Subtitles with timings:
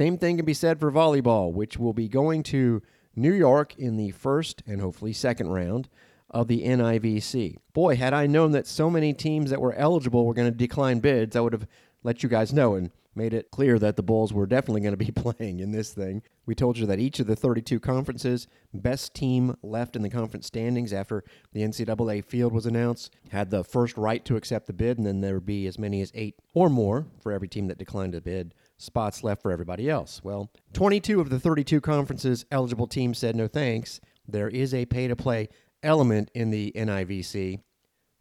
[0.00, 2.80] Same thing can be said for volleyball, which will be going to
[3.14, 5.90] New York in the first and hopefully second round
[6.30, 7.58] of the NIVC.
[7.74, 11.00] Boy, had I known that so many teams that were eligible were going to decline
[11.00, 11.66] bids, I would have
[12.02, 14.96] let you guys know and made it clear that the Bulls were definitely going to
[14.96, 16.22] be playing in this thing.
[16.46, 20.46] We told you that each of the 32 conferences, best team left in the conference
[20.46, 24.98] standings after the NCAA field was announced, had the first right to accept the bid,
[24.98, 27.78] and then there would be as many as eight or more for every team that
[27.78, 30.22] declined to bid spots left for everybody else.
[30.24, 34.00] Well, 22 of the 32 conferences eligible teams said no thanks.
[34.26, 35.48] There is a pay to play
[35.82, 37.60] element in the NIVC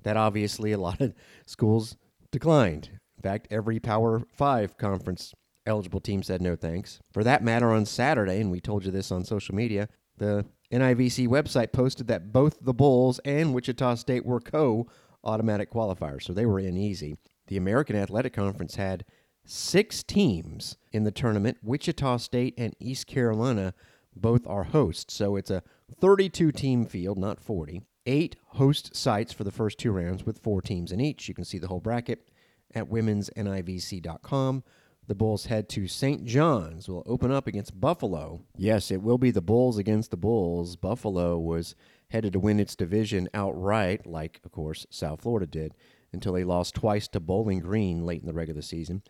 [0.04, 1.14] that obviously a lot of
[1.46, 1.98] schools
[2.32, 2.90] declined.
[3.20, 5.34] In fact, every Power 5 conference
[5.66, 7.02] eligible team said no thanks.
[7.12, 11.28] For that matter, on Saturday, and we told you this on social media, the NIVC
[11.28, 14.88] website posted that both the Bulls and Wichita State were co
[15.22, 17.18] automatic qualifiers, so they were in easy.
[17.48, 19.04] The American Athletic Conference had
[19.46, 21.58] six teams in the tournament.
[21.62, 23.74] Wichita State and East Carolina
[24.16, 25.64] both are hosts, so it's a
[26.00, 27.82] 32 team field, not 40.
[28.06, 31.28] Eight host sites for the first two rounds with four teams in each.
[31.28, 32.30] You can see the whole bracket
[32.76, 34.64] at womensnivc.com.
[35.08, 36.24] The Bulls head to St.
[36.24, 38.44] John's, will open up against Buffalo.
[38.56, 40.76] Yes, it will be the Bulls against the Bulls.
[40.76, 41.74] Buffalo was
[42.10, 45.74] headed to win its division outright, like, of course, South Florida did,
[46.14, 49.02] until they lost twice to Bowling Green late in the regular season.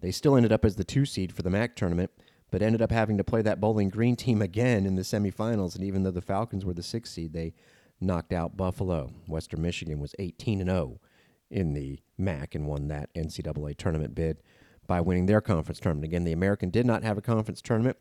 [0.00, 2.12] They still ended up as the two seed for the MAC tournament,
[2.52, 5.74] but ended up having to play that Bowling Green team again in the semifinals.
[5.74, 7.52] And even though the Falcons were the sixth seed, they
[8.00, 9.10] knocked out Buffalo.
[9.26, 11.00] Western Michigan was 18 and 0
[11.50, 14.42] in the MAC and won that NCAA tournament bid
[14.86, 16.04] by winning their conference tournament.
[16.04, 17.96] Again, the American did not have a conference tournament.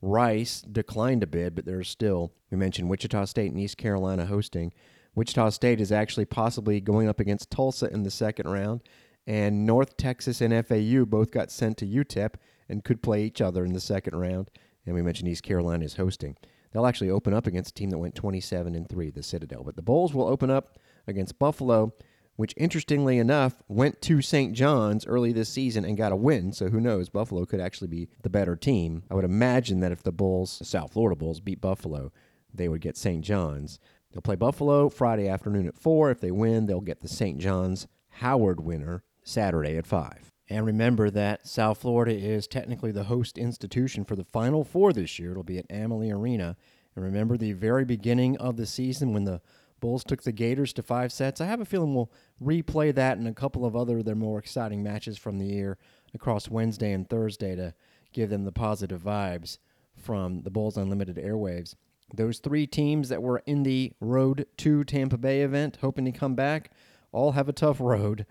[0.00, 4.72] Rice declined a bid, but there's still, we mentioned Wichita State and East Carolina hosting.
[5.14, 8.80] Wichita State is actually possibly going up against Tulsa in the second round
[9.26, 12.34] and North Texas and FAU both got sent to UTEP
[12.68, 14.50] and could play each other in the second round.
[14.84, 16.36] And we mentioned East Carolina is hosting.
[16.72, 19.62] They'll actually open up against a team that went 27 and 3, the Citadel.
[19.62, 21.92] But the Bulls will open up against Buffalo,
[22.36, 24.54] which interestingly enough went to St.
[24.54, 26.52] John's early this season and got a win.
[26.52, 27.08] So who knows?
[27.08, 29.04] Buffalo could actually be the better team.
[29.10, 32.12] I would imagine that if the Bulls, the South Florida Bulls, beat Buffalo,
[32.52, 33.24] they would get St.
[33.24, 33.78] John's.
[34.12, 36.10] They'll play Buffalo Friday afternoon at 4.
[36.10, 37.38] If they win, they'll get the St.
[37.38, 40.32] John's Howard winner Saturday at 5.
[40.48, 45.18] And remember that South Florida is technically the host institution for the Final Four this
[45.18, 45.30] year.
[45.30, 46.56] It'll be at Amalie Arena.
[46.94, 49.40] And remember the very beginning of the season when the
[49.82, 51.40] Bulls took the Gators to five sets?
[51.40, 52.10] I have a feeling we'll
[52.40, 55.76] replay that and a couple of other their more exciting matches from the year
[56.14, 57.74] across Wednesday and Thursday to
[58.12, 59.58] give them the positive vibes
[59.96, 61.74] from the Bulls Unlimited airwaves.
[62.14, 66.36] Those three teams that were in the Road to Tampa Bay event, hoping to come
[66.36, 66.70] back,
[67.10, 68.24] all have a tough road.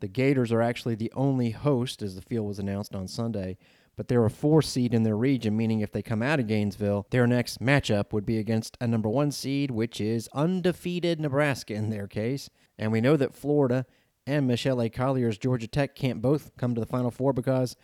[0.00, 3.58] The Gators are actually the only host, as the field was announced on Sunday,
[3.96, 7.06] but they're a four seed in their region, meaning if they come out of Gainesville,
[7.10, 11.90] their next matchup would be against a number one seed, which is undefeated Nebraska in
[11.90, 12.50] their case.
[12.78, 13.86] And we know that Florida
[14.26, 14.90] and Michelle A.
[14.90, 17.76] Collier's Georgia Tech can't both come to the Final Four because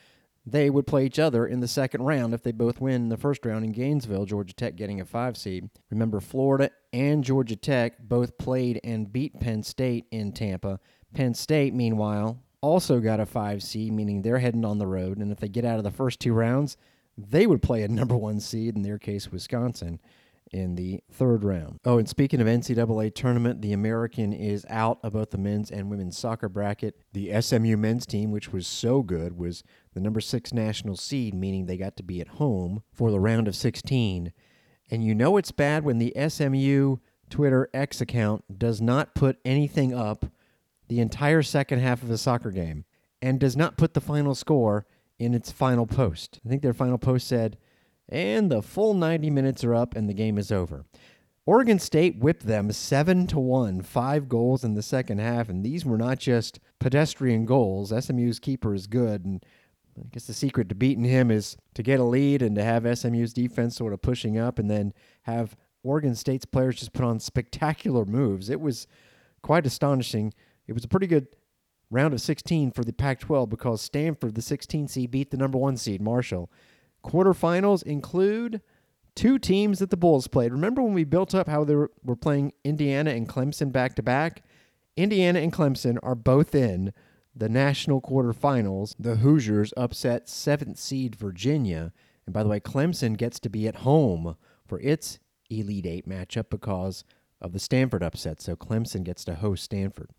[0.45, 3.47] they would play each other in the second round if they both win the first
[3.47, 5.71] round in Gainesville, Georgia Tech getting a five seed.
[5.89, 10.81] Remember, Florida and Georgia Tech both played and beat Penn State in Tampa
[11.15, 15.19] Penn State, meanwhile, also got a five seed, meaning they're heading on the road.
[15.19, 16.77] And if they get out of the first two rounds,
[17.19, 20.01] they would play a number one seed, in their case, Wisconsin,
[20.53, 21.81] in the third round.
[21.85, 25.91] Oh, and speaking of NCAA tournament, the American is out of both the men's and
[25.91, 26.97] women's soccer bracket.
[27.13, 29.65] The SMU men's team, which was so good, was
[29.95, 33.49] the number six national seed, meaning they got to be at home for the round
[33.49, 34.33] of 16.
[34.91, 36.97] And you know it's bad when the SMU
[37.31, 40.27] Twitter X account does not put anything up
[40.93, 42.85] the entire second half of a soccer game
[43.23, 44.85] and does not put the final score
[45.19, 46.39] in its final post.
[46.45, 47.57] I think their final post said,
[48.11, 50.85] and the full 90 minutes are up and the game is over.
[51.47, 55.87] Oregon State whipped them 7 to 1, 5 goals in the second half and these
[55.87, 57.91] were not just pedestrian goals.
[57.91, 59.43] SMU's keeper is good and
[59.99, 62.99] I guess the secret to beating him is to get a lead and to have
[62.99, 67.19] SMU's defense sort of pushing up and then have Oregon State's players just put on
[67.19, 68.51] spectacular moves.
[68.51, 68.87] It was
[69.41, 70.35] quite astonishing
[70.67, 71.29] it was a pretty good
[71.91, 75.59] round of 16 for the Pac 12 because Stanford, the 16 seed, beat the number
[75.59, 76.51] one seed, Marshall.
[77.05, 78.63] Quarterfinals include
[79.15, 80.53] two teams that the Bulls played.
[80.53, 84.03] Remember when we built up how they were, were playing Indiana and Clemson back to
[84.03, 84.43] back?
[84.97, 86.93] Indiana and Clemson are both in
[87.35, 88.95] the national quarterfinals.
[88.99, 91.93] The Hoosiers upset seventh seed Virginia.
[92.27, 94.37] And by the way, Clemson gets to be at home
[94.67, 95.19] for its
[95.51, 97.05] Elite Eight matchup because
[97.41, 98.41] of the Stanford upset.
[98.41, 100.11] So Clemson gets to host Stanford.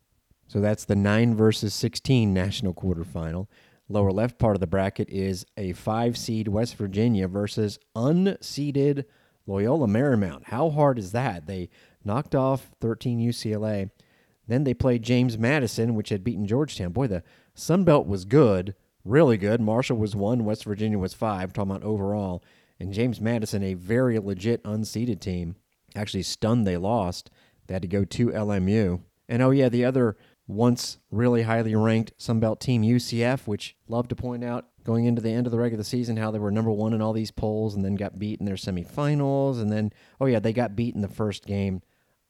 [0.47, 3.47] So that's the 9 versus 16 national quarterfinal.
[3.89, 9.05] lower left part of the bracket is a five seed West Virginia versus unseeded
[9.45, 10.45] Loyola Marymount.
[10.45, 11.47] How hard is that?
[11.47, 11.69] They
[12.03, 13.89] knocked off 13 UCLA.
[14.47, 16.91] Then they played James Madison, which had beaten Georgetown.
[16.91, 17.23] Boy, the
[17.55, 18.75] Sun Belt was good,
[19.05, 19.61] really good.
[19.61, 22.43] Marshall was one, West Virginia was five, talking about overall.
[22.79, 25.55] And James Madison, a very legit unseeded team,
[25.95, 27.29] actually stunned they lost.
[27.67, 29.01] They had to go to LMU.
[29.29, 30.17] And oh, yeah, the other
[30.47, 35.31] once really highly ranked Sunbelt team, UCF, which love to point out going into the
[35.31, 37.85] end of the regular season how they were number one in all these polls and
[37.85, 39.61] then got beat in their semifinals.
[39.61, 41.81] And then, oh, yeah, they got beat in the first game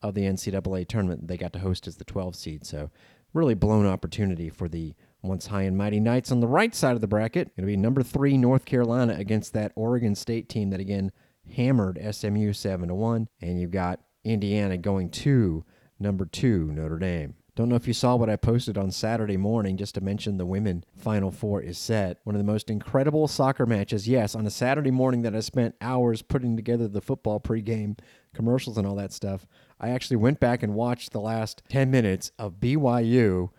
[0.01, 1.27] of the NCAA tournament.
[1.27, 2.65] They got to host as the 12 seed.
[2.65, 2.91] So,
[3.33, 4.93] really blown opportunity for the
[5.23, 7.55] once high and mighty Knights on the right side of the bracket.
[7.57, 11.11] To be number three North Carolina against that Oregon State team that again
[11.55, 15.65] hammered SMU seven to one, and you've got Indiana going to
[15.99, 17.35] number two Notre Dame.
[17.55, 20.45] Don't know if you saw what I posted on Saturday morning just to mention the
[20.45, 22.17] women Final Four is set.
[22.23, 25.75] One of the most incredible soccer matches, yes, on a Saturday morning that I spent
[25.79, 27.99] hours putting together the football pregame
[28.33, 29.45] commercials and all that stuff.
[29.79, 33.49] I actually went back and watched the last 10 minutes of BYU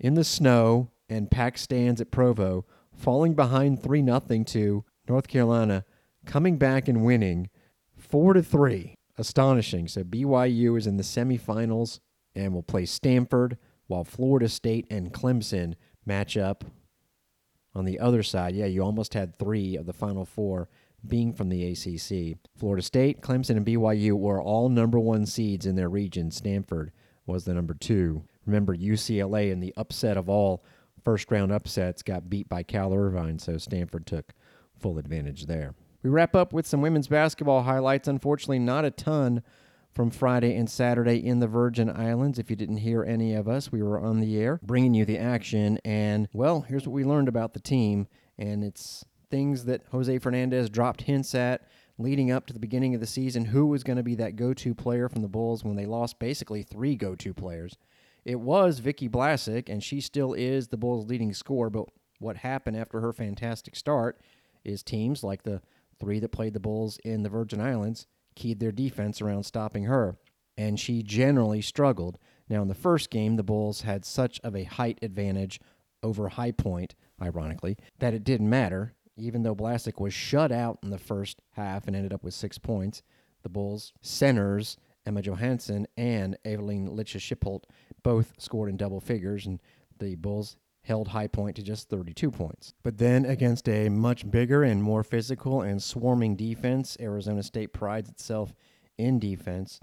[0.00, 5.84] in the snow and packed stands at Provo, falling behind 3 0 to North Carolina,
[6.24, 7.48] coming back and winning
[7.96, 8.96] 4 to 3.
[9.18, 9.88] Astonishing.
[9.88, 12.00] So BYU is in the semifinals
[12.36, 13.56] and will play Stanford,
[13.86, 15.74] while Florida State and Clemson
[16.04, 16.64] match up
[17.74, 18.54] on the other side.
[18.54, 20.68] Yeah, you almost had three of the final four
[21.06, 22.38] being from the ACC.
[22.56, 26.30] Florida State, Clemson, and BYU were all number one seeds in their region.
[26.30, 26.90] Stanford
[27.26, 28.24] was the number two.
[28.44, 30.64] Remember, UCLA in the upset of all
[31.04, 34.32] first round upsets got beat by Cal Irvine, so Stanford took
[34.78, 35.74] full advantage there.
[36.02, 38.08] We wrap up with some women's basketball highlights.
[38.08, 39.42] Unfortunately, not a ton
[39.96, 42.38] from Friday and Saturday in the Virgin Islands.
[42.38, 45.16] If you didn't hear any of us, we were on the air bringing you the
[45.16, 45.78] action.
[45.86, 48.06] And, well, here's what we learned about the team.
[48.36, 51.62] And it's things that Jose Fernandez dropped hints at
[51.96, 54.52] leading up to the beginning of the season who was going to be that go
[54.52, 57.78] to player from the Bulls when they lost basically three go to players.
[58.22, 61.70] It was Vicky Blasek, and she still is the Bulls' leading scorer.
[61.70, 61.86] But
[62.18, 64.20] what happened after her fantastic start
[64.62, 65.62] is teams like the
[65.98, 70.16] three that played the Bulls in the Virgin Islands keyed their defense around stopping her,
[70.56, 72.18] and she generally struggled.
[72.48, 75.60] Now, in the first game, the Bulls had such of a height advantage
[76.02, 78.92] over High Point, ironically, that it didn't matter.
[79.16, 82.58] Even though Blasek was shut out in the first half and ended up with six
[82.58, 83.02] points,
[83.42, 87.62] the Bulls centers Emma Johansson and Evelyn Litcha Shipholt
[88.02, 89.60] both scored in double figures, and
[89.98, 90.56] the Bulls
[90.86, 92.74] held High Point to just 32 points.
[92.82, 98.08] But then, against a much bigger and more physical and swarming defense, Arizona State prides
[98.08, 98.54] itself
[98.96, 99.80] in defense.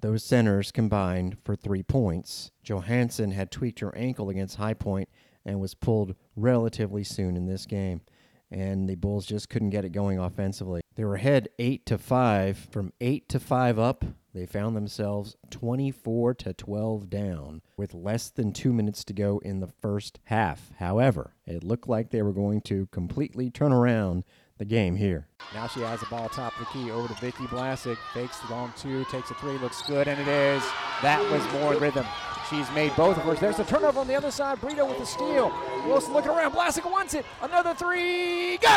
[0.00, 2.50] Those centers combined for three points.
[2.62, 5.08] Johansson had tweaked her ankle against High Point
[5.44, 8.02] and was pulled relatively soon in this game.
[8.50, 10.82] And the Bulls just couldn't get it going offensively.
[10.94, 12.58] They were ahead eight to five.
[12.70, 14.04] From eight to five up,
[14.34, 19.60] they found themselves 24 to 12 down with less than two minutes to go in
[19.60, 20.72] the first half.
[20.78, 24.24] However, it looked like they were going to completely turn around
[24.58, 25.26] the game here.
[25.54, 27.96] Now she has the ball top of the key over to Vicky Blasek.
[28.14, 30.62] Fakes the long two, takes a three, looks good, and it is.
[31.02, 32.06] That was more rhythm.
[32.48, 33.40] She's made both of hers.
[33.40, 34.60] There's a turnover on the other side.
[34.60, 35.52] Brito with the steal.
[35.86, 36.52] Wilson looking around.
[36.52, 37.24] Blasek wants it.
[37.40, 38.58] Another three.
[38.58, 38.68] Go!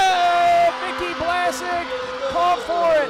[0.81, 1.85] Vicky Blasek
[2.29, 3.09] called for it.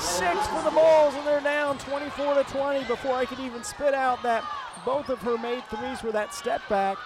[0.00, 3.92] Six for the Bulls, and they're down 24 to 20 before I could even spit
[3.92, 4.42] out that
[4.84, 6.96] both of her made threes were that step back.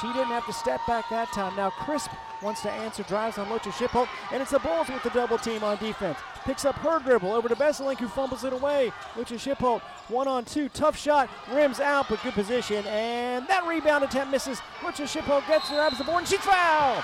[0.00, 1.56] She didn't have to step back that time.
[1.56, 5.10] Now Crisp wants to answer, drives on Locha Shipholt, and it's the Bulls with the
[5.10, 6.16] double team on defense.
[6.44, 8.92] Picks up her dribble over to Besselink, who fumbles it away.
[9.14, 14.04] Locha Shipholt, one on two, tough shot, rims out, but good position, and that rebound
[14.04, 14.60] attempt misses.
[14.80, 17.02] Locha Shipholt gets grabs the board, and she's fouled.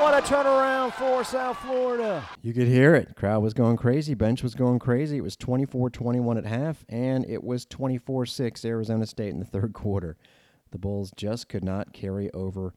[0.00, 2.24] What a turnaround for South Florida.
[2.42, 3.16] You could hear it.
[3.16, 4.14] Crowd was going crazy.
[4.14, 5.18] Bench was going crazy.
[5.18, 9.44] It was 24 21 at half, and it was 24 6 Arizona State in the
[9.44, 10.16] third quarter.
[10.70, 12.74] The Bulls just could not carry over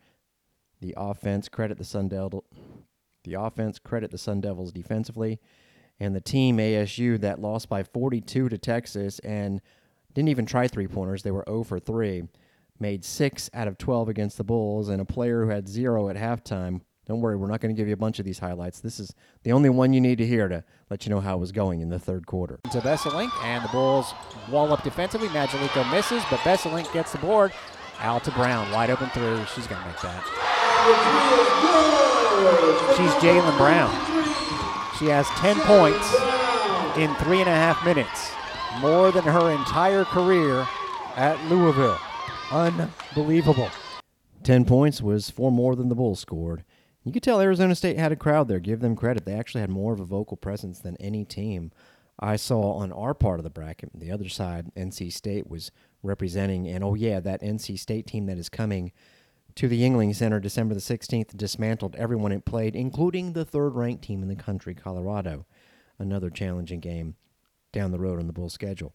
[0.81, 1.47] the offense.
[1.47, 2.43] Credit the Sun Devils.
[3.23, 5.39] The offense credit the Sun Devils defensively,
[5.99, 9.61] and the team ASU that lost by 42 to Texas and
[10.13, 11.23] didn't even try three pointers.
[11.23, 12.23] They were 0 for 3.
[12.83, 16.17] Made six out of 12 against the Bulls, and a player who had zero at
[16.17, 16.81] halftime.
[17.05, 18.81] Don't worry, we're not going to give you a bunch of these highlights.
[18.81, 19.13] This is
[19.43, 21.79] the only one you need to hear to let you know how it was going
[21.79, 22.59] in the third quarter.
[22.73, 24.13] To Besselink, and the Bulls
[24.51, 25.29] wall up defensively.
[25.29, 27.53] Majalico misses, but Besselink gets the board.
[28.01, 29.45] Out to Brown, wide open through.
[29.55, 30.21] She's going to make that.
[32.97, 33.93] She's Jalyn Brown.
[34.99, 36.13] She has 10 points
[36.97, 38.33] in three and a half minutes,
[38.81, 40.67] more than her entire career
[41.15, 41.97] at Louisville.
[42.53, 43.71] Unbelievable.
[44.43, 46.63] 10 points was four more than the Bulls scored.
[47.03, 48.59] You could tell Arizona State had a crowd there.
[48.59, 49.25] Give them credit.
[49.25, 51.71] They actually had more of a vocal presence than any team
[52.19, 53.89] I saw on our part of the bracket.
[53.95, 55.71] The other side, NC State, was
[56.03, 58.91] representing, and oh, yeah, that NC State team that is coming
[59.55, 64.03] to the Yuengling Center December the 16th dismantled everyone it played, including the third ranked
[64.03, 65.47] team in the country, Colorado.
[65.97, 67.15] Another challenging game
[67.71, 68.93] down the road on the Bulls schedule.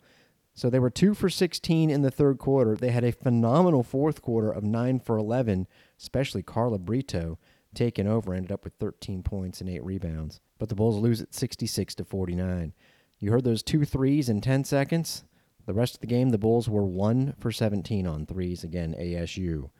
[0.58, 2.74] So they were 2 for 16 in the third quarter.
[2.74, 5.68] They had a phenomenal fourth quarter of 9 for 11,
[6.00, 7.38] especially Carla Brito
[7.74, 10.40] taking over, ended up with 13 points and 8 rebounds.
[10.58, 12.72] But the Bulls lose at 66 to 49.
[13.20, 15.22] You heard those two threes in 10 seconds?
[15.66, 18.64] The rest of the game, the Bulls were 1 for 17 on threes.
[18.64, 19.70] Again, ASU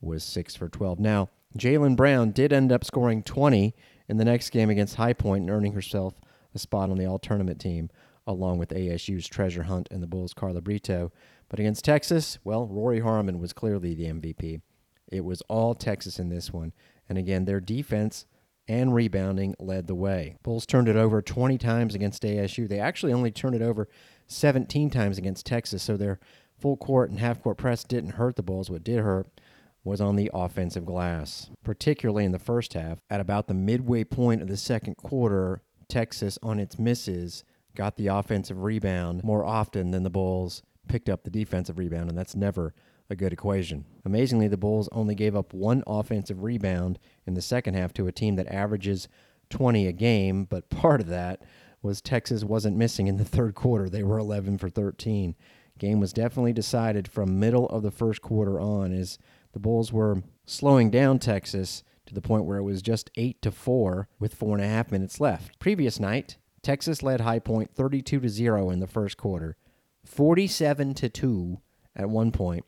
[0.00, 0.98] was 6 for 12.
[0.98, 3.74] Now, Jalyn Brown did end up scoring 20
[4.08, 6.14] in the next game against High Point and earning herself
[6.54, 7.90] a spot on the all tournament team,
[8.26, 11.12] along with ASU's Treasure Hunt and the Bulls' Carla Brito.
[11.48, 14.60] But against Texas, well, Rory Harmon was clearly the MVP.
[15.10, 16.72] It was all Texas in this one.
[17.08, 18.26] And again, their defense
[18.68, 20.36] and rebounding led the way.
[20.42, 22.68] Bulls turned it over 20 times against ASU.
[22.68, 23.88] They actually only turned it over
[24.28, 26.18] 17 times against Texas, so their
[26.58, 28.70] full court and half court press didn't hurt the Bulls.
[28.70, 29.26] What did hurt
[29.84, 32.98] was on the offensive glass, particularly in the first half.
[33.10, 38.08] At about the midway point of the second quarter, Texas, on its misses, got the
[38.08, 42.74] offensive rebound more often than the Bulls picked up the defensive rebound, and that's never
[43.08, 43.84] a good equation.
[44.04, 48.12] Amazingly, the Bulls only gave up one offensive rebound in the second half to a
[48.12, 49.08] team that averages
[49.50, 51.42] 20 a game, but part of that
[51.82, 53.88] was Texas wasn't missing in the third quarter.
[53.88, 55.34] They were 11 for 13.
[55.78, 59.18] Game was definitely decided from middle of the first quarter on as
[59.52, 63.50] the Bulls were slowing down Texas to the point where it was just 8 to
[63.50, 65.58] 4 with four and a half minutes left.
[65.58, 69.56] Previous night, Texas led High Point 32 to 0 in the first quarter,
[70.04, 71.60] 47 to 2
[71.96, 72.64] at one point,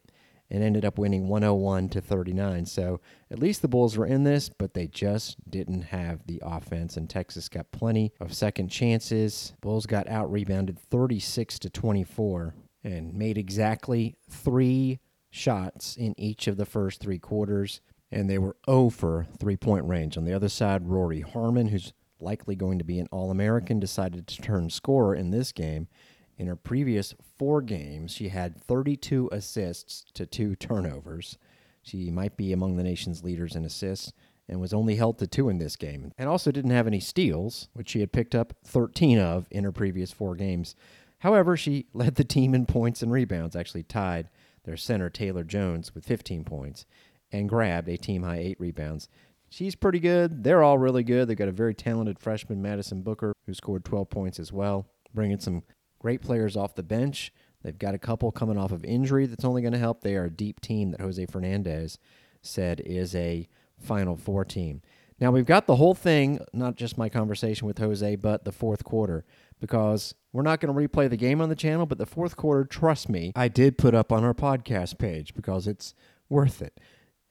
[0.51, 2.67] and ended up winning 101 to 39.
[2.67, 6.97] So at least the Bulls were in this, but they just didn't have the offense.
[6.97, 9.55] And Texas got plenty of second chances.
[9.61, 16.57] Bulls got out rebounded 36 to 24 and made exactly three shots in each of
[16.57, 17.81] the first three quarters.
[18.13, 20.17] And they were 0 for three point range.
[20.17, 21.93] On the other side, Rory Harmon, who's
[22.25, 25.87] likely going to be an All American, decided to turn scorer in this game
[26.37, 31.39] in her previous four games, she had 32 assists to two turnovers.
[31.83, 34.13] She might be among the nation's leaders in assists
[34.49, 37.69] and was only held to two in this game, and also didn't have any steals,
[37.73, 40.75] which she had picked up 13 of in her previous four games.
[41.21, 44.29] However, she led the team in points and rebounds, actually tied
[44.65, 46.85] their center Taylor Jones with 15 points,
[47.33, 49.09] and grabbed a team high eight rebounds.
[49.55, 50.43] She's pretty good.
[50.43, 51.29] They're all really good.
[51.29, 55.39] They've got a very talented freshman, Madison Booker, who scored 12 points as well, bringing
[55.39, 55.63] some
[56.01, 57.33] great players off the bench.
[57.63, 60.01] They've got a couple coming off of injury that's only going to help.
[60.01, 62.01] They are a deep team that Jose Fernandez
[62.43, 64.83] said is a Final Four team.
[65.21, 68.83] Now, we've got the whole thing, not just my conversation with Jose, but the fourth
[68.83, 69.25] quarter,
[69.61, 72.65] because we're not going to replay the game on the channel, but the fourth quarter,
[72.65, 75.95] trust me, I did put up on our podcast page because it's
[76.29, 76.81] worth it.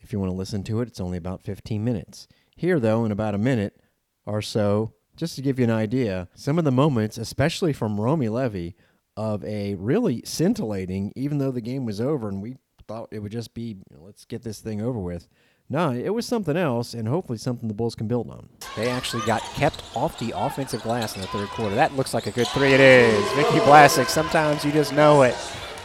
[0.04, 2.28] If you want to listen to it, it's only about 15 minutes.
[2.56, 3.80] Here, though, in about a minute
[4.26, 8.30] or so, just to give you an idea, some of the moments, especially from Romi
[8.30, 8.76] Levy,
[9.16, 12.58] of a really scintillating, even though the game was over and we
[12.88, 15.28] thought it would just be, let's get this thing over with.
[15.70, 18.50] No, it was something else, and hopefully something the Bulls can build on.
[18.76, 21.76] They actually got kept off the offensive glass in the third quarter.
[21.76, 22.74] That looks like a good three.
[22.74, 23.32] It is.
[23.32, 25.36] Vicky Blasek, sometimes you just know it.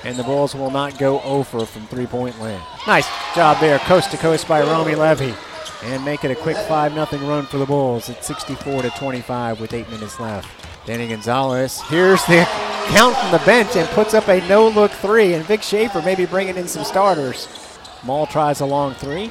[0.05, 2.63] And the Bulls will not go over from three point land.
[2.87, 5.35] Nice job there, coast to coast by Romi Levy
[5.85, 9.61] and make it a quick 5 0 run for the Bulls at 64 to 25
[9.61, 10.49] with eight minutes left.
[10.87, 12.45] Danny Gonzalez here's the
[12.89, 15.35] count from the bench and puts up a no look three.
[15.35, 17.49] And Vic Schaefer maybe bringing in some starters.
[18.05, 19.29] Maul tries a long three.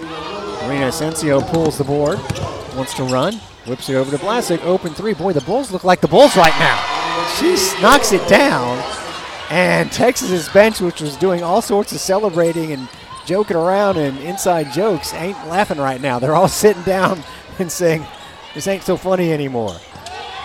[0.63, 2.19] Marina Asensio pulls the board,
[2.75, 4.63] wants to run, whips it over to Blasek.
[4.63, 5.13] Open three.
[5.13, 6.77] Boy, the Bulls look like the Bulls right now.
[7.39, 8.77] She knocks it down.
[9.49, 12.89] And Texas's bench, which was doing all sorts of celebrating and
[13.25, 16.19] joking around and inside jokes ain't laughing right now.
[16.19, 17.23] They're all sitting down
[17.59, 18.05] and saying,
[18.53, 19.75] This ain't so funny anymore.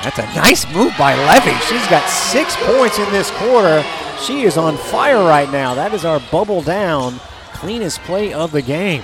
[0.03, 1.55] That's a nice move by Levy.
[1.67, 3.85] She's got six points in this quarter.
[4.21, 5.75] She is on fire right now.
[5.75, 7.21] That is our bubble down,
[7.53, 9.03] cleanest play of the game.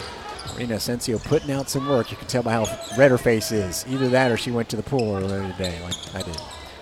[0.54, 2.10] Marina Asensio putting out some work.
[2.10, 3.84] You can tell by how red her face is.
[3.88, 6.40] Either that or she went to the pool earlier today, like I did.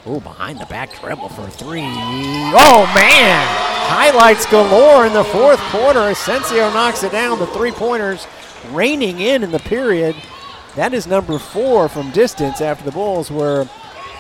[0.09, 1.83] Oh, behind the back dribble for three.
[1.83, 3.45] Oh, man!
[3.89, 5.99] Highlights galore in the fourth quarter.
[5.99, 7.41] Asensio knocks it down.
[7.41, 8.25] The three pointers
[8.71, 10.15] raining in in the period.
[10.77, 13.69] That is number four from distance after the Bulls were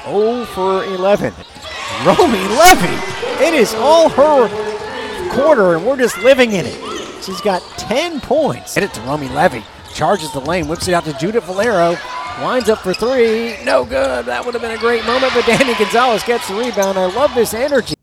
[0.04, 1.32] 0 for 11.
[2.04, 4.48] Romi Levy, it is all her
[5.30, 7.22] quarter, and we're just living in it.
[7.22, 8.74] She's got 10 points.
[8.74, 9.62] Hit it to Romi Levy.
[9.94, 11.96] Charges the lane, whips it out to Judith Valero.
[12.40, 13.56] Winds up for three.
[13.64, 14.26] No good.
[14.26, 16.98] That would have been a great moment, but Danny Gonzalez gets the rebound.
[16.98, 17.95] I love this energy.